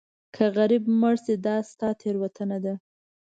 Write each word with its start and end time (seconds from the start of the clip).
که 0.35 0.43
غریب 0.57 0.83
مړ 0.99 1.15
شې 1.23 1.35
دا 1.45 1.55
ستا 1.71 1.89
تېروتنه 2.01 2.57
ده. 2.65 2.73